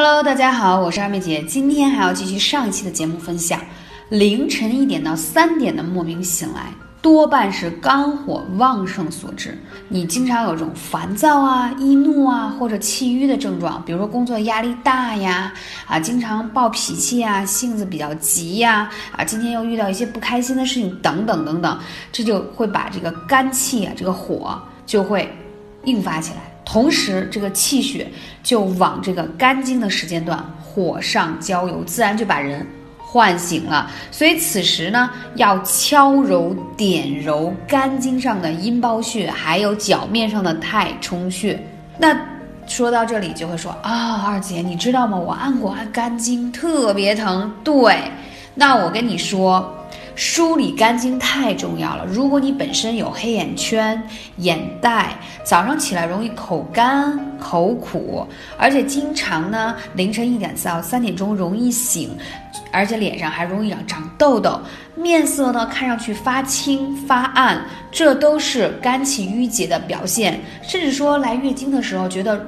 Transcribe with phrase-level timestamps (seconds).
[0.00, 3.60] Hello，大家好，我是二妹姐，今天还要继续上一期的节目分享。
[4.10, 9.58] 凌晨一点到三点的莫名醒来，多半是肝火旺盛所致。
[9.88, 15.52] 你经常有这种烦躁啊、易怒啊或者气郁的症状，比如说工作压力大呀，
[15.88, 21.76] 啊，经常暴脾气啊，性子比较急呀，啊，今天又遇到一些不开心的事情等等等等，
[22.12, 25.28] 这就会把这个肝气啊，这个火就会
[25.86, 26.54] 硬发起来。
[26.70, 28.06] 同时，这个气血
[28.42, 32.66] 就往这个肝经的时间段火上浇油，自然就把人
[32.98, 33.90] 唤醒了。
[34.10, 41.58] 所以此时呢，要敲揉点揉肝经上的阴包穴，还有脚面上的太冲穴。
[41.96, 42.14] 那
[42.66, 45.16] 说到这里，就会说啊，二姐，你知道吗？
[45.16, 47.50] 我按过按肝经，特别疼。
[47.64, 47.98] 对，
[48.54, 49.74] 那我跟你说。
[50.18, 52.04] 梳理肝经太重要了。
[52.04, 54.02] 如果你本身有黑眼圈、
[54.38, 58.26] 眼袋，早上起来容易口干、口苦，
[58.58, 62.10] 而且经常呢凌晨一点到三点钟容易醒，
[62.72, 64.60] 而且脸上还容易长长痘痘，
[64.96, 70.40] 面色呢看上去发青发暗，这都是肝气郁结的表现。
[70.62, 72.44] 甚至说来月经的时候觉得。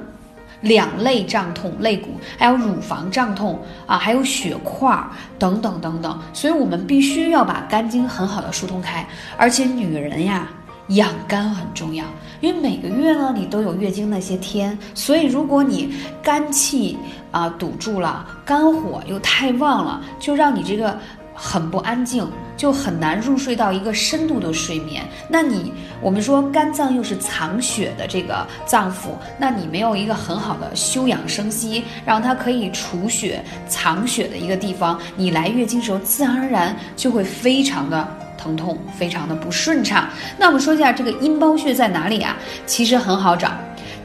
[0.61, 4.97] 两肋胀痛、肋骨，还有乳房胀痛啊，还有血块
[5.37, 9.05] 等等等等，所以我们必须要把肝经很好的疏通开。
[9.37, 10.47] 而且女人呀，
[10.89, 12.05] 养肝很重要，
[12.39, 16.97] 因为每个月呢你都有月经那些天，所以如果你肝气
[17.31, 20.97] 啊堵住了，肝火又太旺了，就让你这个。
[21.33, 25.03] 很不安静，就很难入睡到一个深度的睡眠。
[25.27, 40.07] 那你我们说肝脏又是藏血的这个脏腑，那你没有一个很好的休养生息，让它可以储血藏血的一个地方，你来月经时候自然而然就会非常的疼痛，非常的不顺畅。
[40.37, 42.35] 那我们说一下这个阴包穴在哪里啊？
[42.65, 43.51] 其实很好找，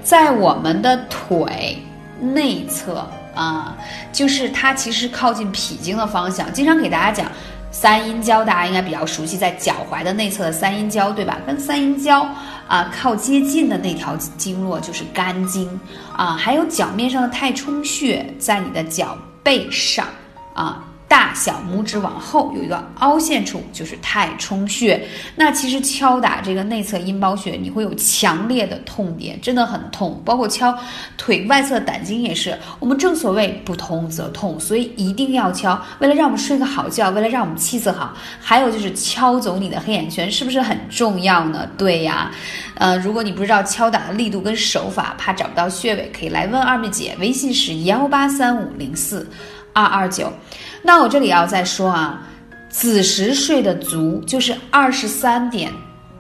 [0.03, 1.79] 在我们的腿
[2.21, 3.09] 内侧。
[3.35, 3.77] 啊，
[4.15, 7.31] 就是它其实靠近脾经的方向，经常给大家讲
[7.71, 11.37] 三阴交，大家应该比较熟悉，在脚踝的内侧的三阴交，对吧？
[11.47, 12.27] 跟三阴交
[12.67, 15.69] 啊靠接近的那条经络就是肝经
[16.17, 20.07] 啊，还有脚面上的太冲穴，在你的脚背上
[20.55, 20.83] 啊。
[21.09, 25.01] 大小拇指往后有一个凹陷处，就是太冲穴。
[25.37, 30.21] 那其实敲打这个内侧阴包穴，你会有强烈的痛点，真的很痛。
[30.25, 30.77] 包括敲
[31.17, 32.59] 腿外侧胆经也是。
[32.81, 35.81] 我们正所谓不通则痛，所以一定要敲。
[36.01, 41.69] 为了让我们睡个好觉，为了让我们气色好，还有就是敲走你的黑眼圈，是不是很重要呢？
[41.79, 42.33] 对呀。
[42.75, 49.31] 呃，如果你不知道敲打的力度跟手法，怕找不到穴位，可以来问二妹姐，微信是幺八三五零四。
[49.73, 50.33] 二二九，
[50.87, 52.23] 那我这里要再说啊，
[52.69, 55.73] 子时睡得足，就是二十三点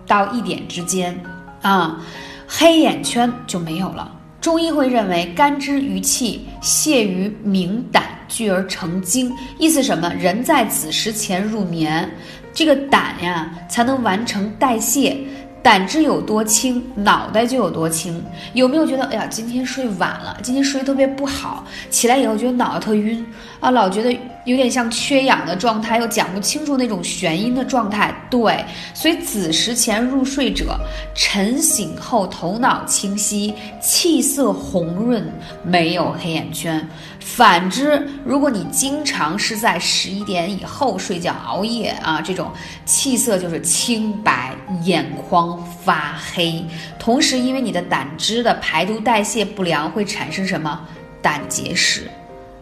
[0.08, 1.16] 到一点之间
[1.62, 2.00] 啊，
[2.48, 4.10] 黑眼圈就没有了。
[4.40, 10.12] 中医会认为肝之余气泄于明胆，聚而成精，意思什么？
[10.14, 12.10] 人在子时前入眠，
[12.52, 15.16] 这个胆呀才能完成代谢。
[15.62, 18.20] 胆汁有多轻，脑袋就有多轻。
[18.52, 23.24] 有没有觉得，哎呀，今天睡晚了，今天睡得特别不好，起来以后觉得脑袋特晕
[23.60, 24.16] 啊，老觉得
[24.46, 28.14] 有点像缺氧的状态，又讲不清楚那种眩晕的状态。
[28.30, 28.64] 对，
[28.94, 30.78] 所以子时前入睡者，
[31.14, 35.30] 晨醒后头脑清晰，气色红润，
[35.62, 36.88] 没有黑眼圈。
[37.18, 42.52] 反之，如果你经常是在十一点以后睡觉、熬夜啊，这种
[42.84, 44.54] 气色就是清白，
[44.84, 46.64] 眼眶发黑。
[47.00, 50.80] 同时，因为你的胆汁的排毒代谢不良，会产生什么
[51.20, 52.08] 胆结石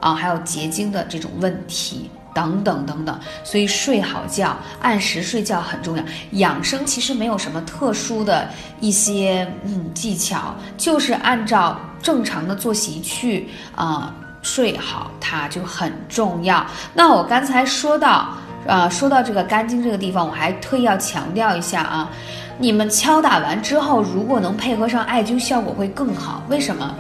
[0.04, 3.19] 啊，还有结晶的这种问题等等等等。
[3.42, 6.04] 所以睡好觉、按时睡觉很重要。
[6.32, 8.48] 养生其实没有什么特殊的
[8.81, 14.14] 一些嗯技巧，就是按照正常的作息去啊。
[14.47, 16.66] 睡好，它就很重要。
[16.93, 18.28] 那我刚才说到，
[18.66, 22.10] 呃，说到这个肝经这个地方，我还特意要强调一下啊，
[22.59, 26.43] 你们敲打完之后，如果能配合上艾灸，效果会更好。
[26.50, 26.94] 为什么？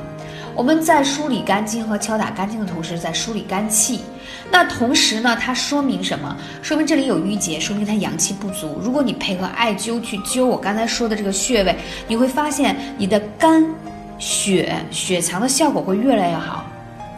[0.54, 4.00] 我们在梳理肝经和敲打肝经的同时，在梳理肝气。
[4.50, 6.36] 那同时呢，它说明什么？
[6.62, 8.78] 说明这里有淤结，说明它阳气不足。
[8.80, 11.76] 如果你配合艾灸去灸我刚才说的这个穴位，
[12.06, 13.66] 你会发现你的肝
[14.18, 16.64] 血血藏的效果会越来越好。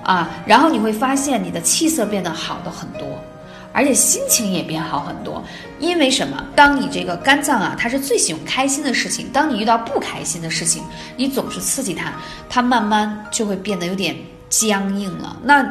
[0.02, 3.06] 啊，然后你会发现你的气色变得好的很多，
[3.76, 5.44] 而且心情也变好很多。
[5.78, 6.42] 因为什么？
[6.56, 9.28] 当你这个肝脏啊，它是最喜欢开心的事情。
[9.30, 10.82] 当你遇到不开心的事情，
[11.16, 12.10] 你总是刺激它，
[12.48, 14.16] 它慢慢就会变得有点
[14.48, 15.36] 僵硬了。
[15.44, 15.70] 那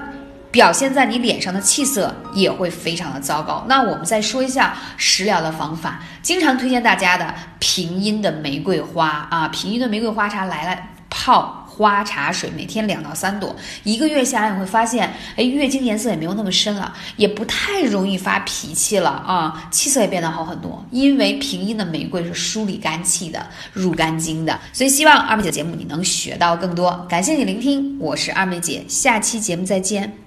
[0.51, 3.65] 表现在你脸上的气色也会非常的糟糕。
[3.67, 11.64] 那我们再说一下食疗的方法，经常推荐大家的平阴的玫瑰花啊，平阴的玫瑰花茶来了泡。
[11.75, 20.83] 花茶水，每天两到三朵，一个月下来你会发现，哎，月经颜色也没有那么深了，也不太容易发脾气了啊，气色也变得好很多。
[20.89, 27.05] 因为平阴的玫瑰是梳理肝气的，入肝经的，所以希望二妹姐节目你能学到更多。
[27.09, 30.24] 感谢你聆听，我是二妹姐，下期节目再见。